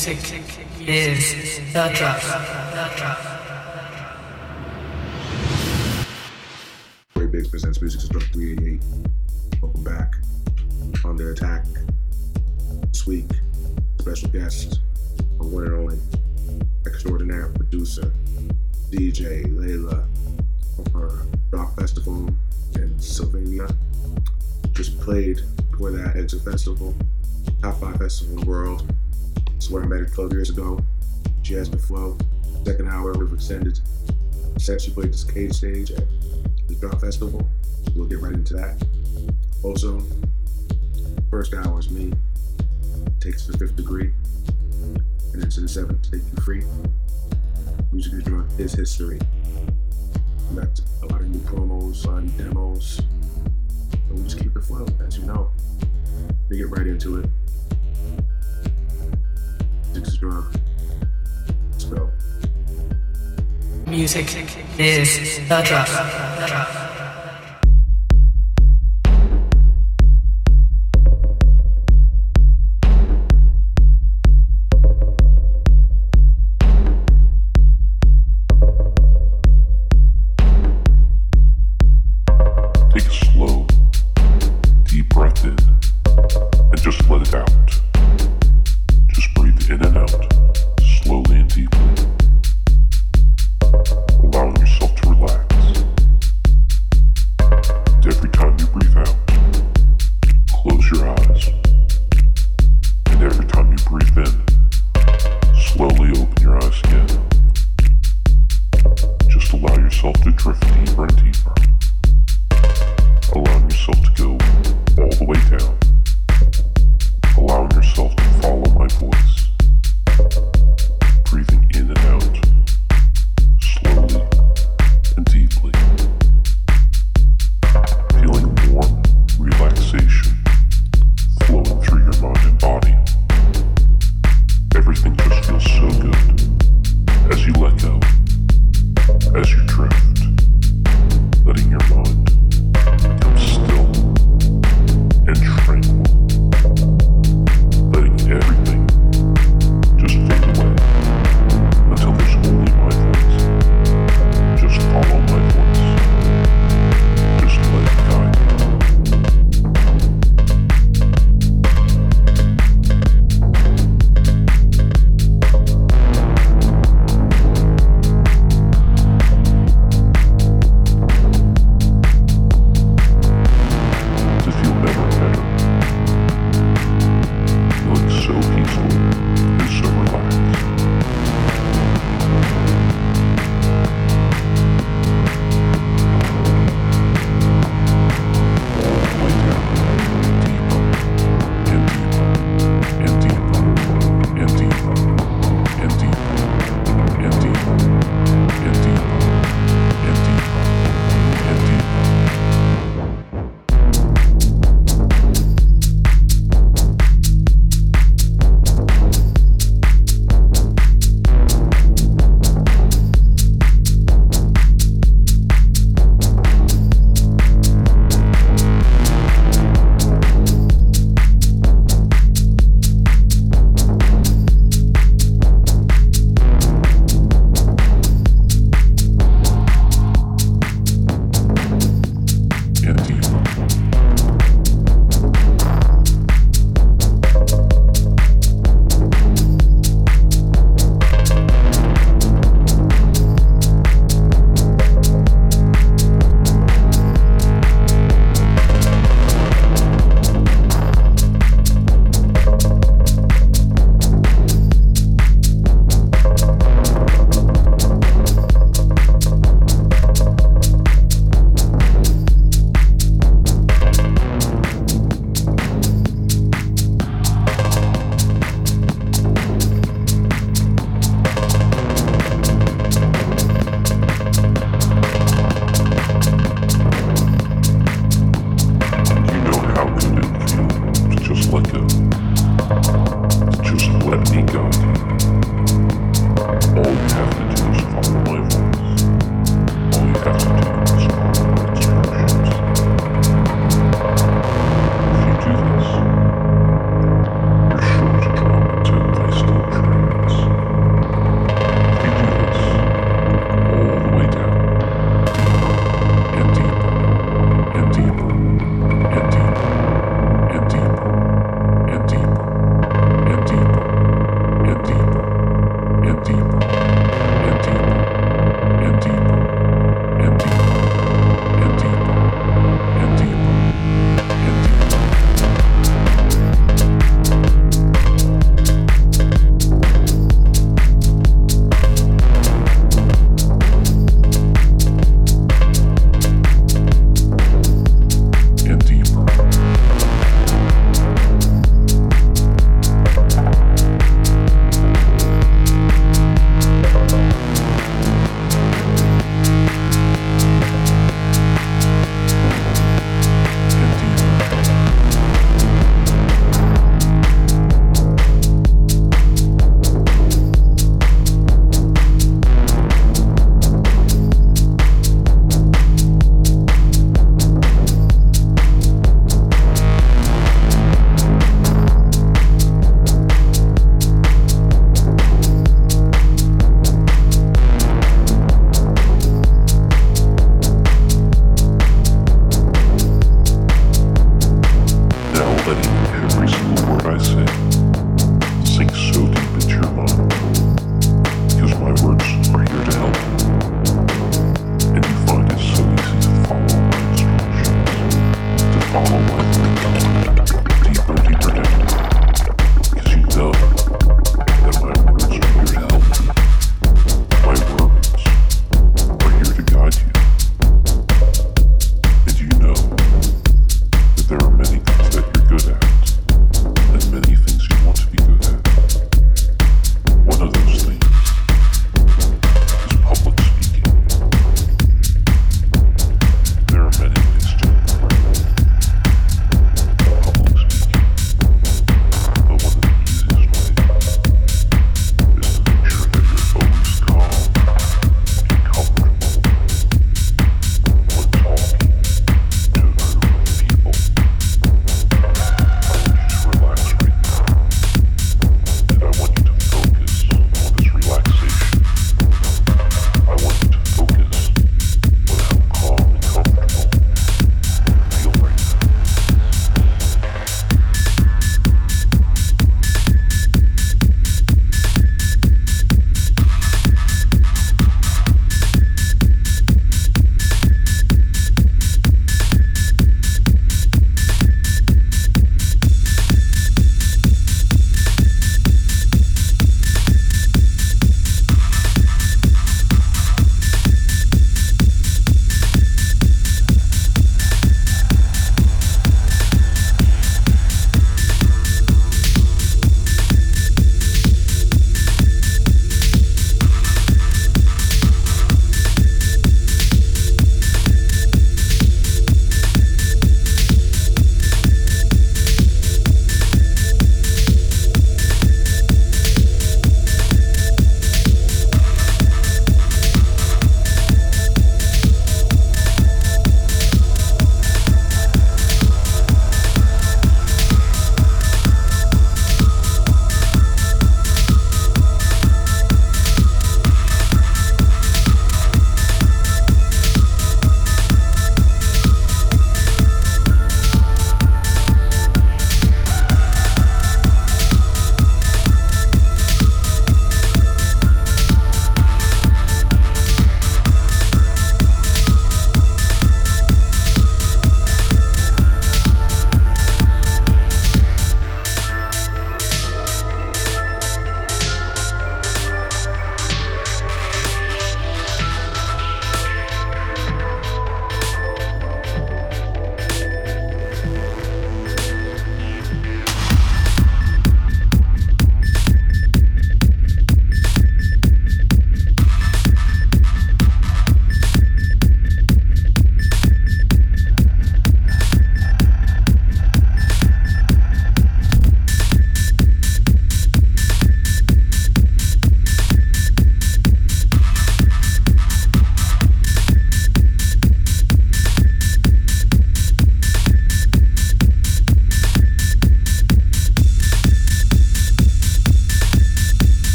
Music 0.00 0.16
is 0.88 1.58
the 1.74 1.92
drop. 1.94 2.22
Ray 7.14 7.26
Biggs 7.26 7.48
presents 7.48 7.82
Music 7.82 8.00
Struck 8.00 8.22
388. 8.32 8.82
Welcome 9.60 9.84
back. 9.84 10.14
On 11.04 11.16
the 11.16 11.32
attack. 11.32 11.66
This 12.90 13.06
week, 13.06 13.26
special 13.98 14.30
guest, 14.30 14.80
a 15.38 15.44
one 15.44 15.64
and 15.64 15.74
only 15.74 15.98
extraordinary 16.86 17.52
producer, 17.52 18.10
DJ 18.88 19.44
Laylae 19.54 20.06
her 20.94 21.26
Drop 21.50 21.78
Festival 21.78 22.26
in 22.76 22.94
Slovenia. 22.96 23.70
Just 24.72 24.98
played 24.98 25.42
before 25.70 25.90
that 25.90 26.16
Exit 26.16 26.42
Festival, 26.42 26.94
top 27.60 27.78
five 27.80 27.96
festival 27.96 28.38
in 28.38 28.40
the 28.40 28.46
world. 28.46 28.90
It's 29.60 29.68
where 29.68 29.82
I 29.82 29.86
met 29.86 29.98
her 29.98 30.06
12 30.06 30.32
years 30.32 30.48
ago. 30.48 30.80
The 31.44 31.78
flow. 31.86 32.16
Second 32.64 32.88
hour, 32.88 33.12
we've 33.12 33.30
extended. 33.30 33.78
Set 34.56 34.80
she 34.80 34.90
played 34.90 35.12
this 35.12 35.22
cage 35.22 35.52
stage 35.52 35.90
at 35.90 36.04
the 36.66 36.76
Drop 36.76 36.98
Festival. 36.98 37.46
We'll 37.94 38.06
get 38.06 38.22
right 38.22 38.32
into 38.32 38.54
that. 38.54 38.82
Also, 39.62 40.00
first 41.28 41.52
hour 41.52 41.78
is 41.78 41.90
me. 41.90 42.10
Takes 43.20 43.46
the 43.46 43.58
fifth 43.58 43.76
degree. 43.76 44.14
And 45.34 45.42
into 45.42 45.60
the 45.60 45.68
seventh, 45.68 46.10
take 46.10 46.22
you 46.22 46.42
free. 46.42 46.62
Music 47.92 48.14
is 48.14 48.24
drunk 48.24 48.48
is 48.56 48.72
history. 48.72 49.18
Got 50.54 50.80
a 51.02 51.06
lot 51.06 51.20
of 51.20 51.28
new 51.28 51.40
promos, 51.40 52.06
a 52.06 52.08
lot 52.08 52.18
of 52.18 52.38
new 52.38 52.44
demos. 52.44 53.02
And 53.92 54.16
we 54.16 54.22
just 54.22 54.38
keep 54.38 54.56
it 54.56 54.64
flow, 54.64 54.86
as 55.06 55.18
you 55.18 55.24
know. 55.24 55.50
We 56.48 56.56
get 56.56 56.70
right 56.70 56.86
into 56.86 57.18
it. 57.18 57.28
Music 63.86 64.26
is. 64.78 65.38
The 65.48 65.62
drop. 65.62 66.99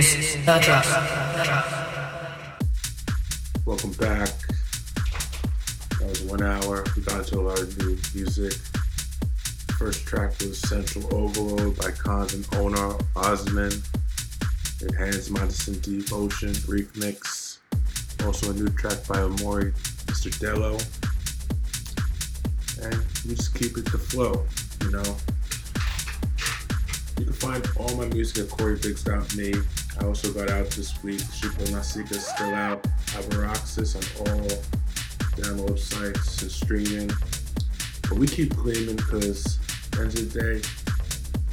Is 0.00 0.34
the 0.46 0.58
drug. 0.62 0.86
Welcome 3.66 3.90
back. 3.92 4.30
That 5.98 6.08
was 6.08 6.22
one 6.22 6.42
hour. 6.42 6.86
We 6.96 7.02
got 7.02 7.18
into 7.18 7.38
a 7.38 7.42
lot 7.42 7.60
of 7.60 7.76
new 7.76 7.98
music. 8.14 8.54
First 9.78 10.06
track 10.06 10.30
was 10.40 10.58
Sensual 10.58 11.14
Overload 11.14 11.76
by 11.76 11.90
Khainz 11.90 12.32
and 12.32 12.46
Onur 12.46 12.98
Ozman. 13.14 13.74
It 14.80 14.94
Hannes 14.94 15.28
Matthiessen 15.28 15.82
Deep 15.82 16.10
Ocean 16.14 16.54
remix. 16.64 17.58
Also 18.24 18.52
a 18.52 18.54
new 18.54 18.70
track 18.70 19.06
by 19.06 19.16
Aomori 19.16 19.74
Mr. 20.06 20.30
Dello. 20.40 20.78
And 22.82 23.04
we 23.28 23.34
just 23.34 23.54
keep 23.54 23.76
it 23.76 23.84
the 23.92 23.98
flow, 23.98 24.46
you 24.80 24.92
know. 24.92 25.16
You 27.20 27.26
can 27.26 27.34
find 27.34 27.68
all 27.76 27.94
my 27.96 28.06
music 28.06 28.44
at 28.44 28.50
CoreyBiggs.me. 28.50 29.52
I 30.00 30.06
also 30.06 30.32
got 30.32 30.48
out 30.48 30.70
this 30.70 31.02
week. 31.02 31.20
Shuko 31.20 31.68
Nasika 31.68 32.14
still 32.14 32.54
out. 32.54 32.82
Avaroxis 33.12 33.94
on 33.94 34.26
all 34.26 34.48
download 35.36 35.78
sites 35.78 36.40
and 36.40 36.50
streaming. 36.50 37.08
But 38.08 38.16
we 38.16 38.26
keep 38.26 38.56
gleaming 38.56 38.96
because 38.96 39.58
end 39.98 40.06
of 40.06 40.32
the 40.32 40.40
day, 40.40 40.68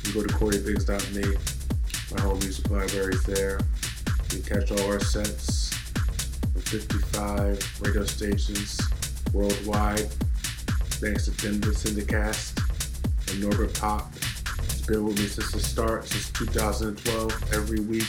you 0.05 0.13
go 0.13 0.26
to 0.26 0.34
CoreyBiggs.me. 0.36 1.36
My 2.15 2.22
whole 2.22 2.38
music 2.38 2.70
library 2.70 3.15
is 3.15 3.24
there. 3.24 3.59
You 4.32 4.39
catch 4.43 4.72
all 4.72 4.89
our 4.89 5.01
sets 5.01 5.74
from 6.53 6.61
55 6.61 7.82
radio 7.82 8.05
stations 8.05 8.80
worldwide. 9.34 10.09
Thanks 11.01 11.26
to 11.26 11.36
Tim 11.36 11.59
Syndicast 11.59 12.55
and 13.30 13.41
Norbert 13.41 13.78
Pop. 13.78 14.16
Been 14.88 15.04
with 15.04 15.20
me 15.20 15.26
since 15.26 15.52
the 15.52 15.60
start, 15.60 16.08
since 16.08 16.32
2012, 16.32 17.54
every 17.54 17.82
week. 17.82 18.08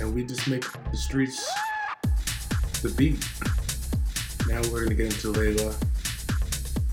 And 0.00 0.14
we 0.14 0.24
just 0.24 0.48
make 0.48 0.64
the 0.90 0.96
streets 0.96 1.46
the 2.80 2.88
beat. 2.96 3.22
Now 4.48 4.62
we're 4.72 4.84
gonna 4.84 4.94
get 4.94 5.12
into 5.12 5.34
Laylae 5.34 5.74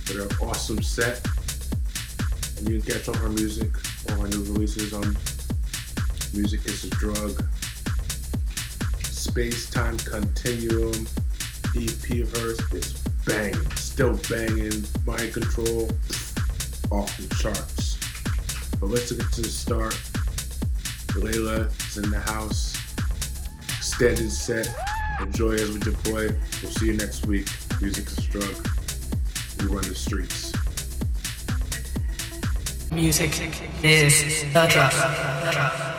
with 0.10 0.30
her 0.30 0.46
awesome 0.46 0.82
set. 0.82 1.26
And 2.58 2.68
you 2.68 2.82
can 2.82 2.94
catch 2.94 3.08
all 3.08 3.16
her 3.16 3.30
music, 3.30 3.72
all 4.10 4.18
her 4.18 4.28
new 4.28 4.44
releases 4.52 4.91
on 4.91 5.16
Music 6.34 6.66
is 6.66 6.84
a 6.84 6.89
Drug, 6.89 7.41
Space 9.04 9.70
Time 9.70 9.98
Continuum, 10.00 11.08
EP 11.78 12.20
of 12.20 12.36
hers 12.36 12.60
is 12.74 12.94
bang, 13.26 13.56
still 13.76 14.20
banging, 14.30 14.84
mind 15.06 15.32
control, 15.32 15.89
off 16.91 17.16
the 17.18 17.34
charts. 17.36 17.72
But 18.84 18.89
let's 18.89 19.13
get 19.13 19.31
to 19.31 19.41
the 19.41 19.47
start. 19.47 19.93
Laylae 21.15 21.71
is 21.88 21.97
in 22.03 22.11
the 22.11 22.19
house, 22.19 22.75
extended 23.77 24.29
set. 24.29 24.67
Enjoy 25.21 25.53
as 25.53 25.71
we 25.71 25.79
deploy. 25.79 26.27
We'll 26.61 26.71
see 26.73 26.88
you 26.88 26.97
next 26.97 27.25
week. 27.25 27.47
Music 27.79 28.05
is 28.07 28.17
drug. 28.25 28.67
We 29.61 29.67
run 29.67 29.88
the 29.88 29.95
streets. 29.95 30.51
Music 32.91 33.31
is 33.81 34.43
the 34.51 34.67
drug. 34.67 35.93